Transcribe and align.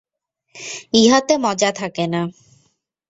ইহাতে 0.93 1.33
মজা 1.37 1.69
থাকে 1.71 2.05
না। 2.07 2.21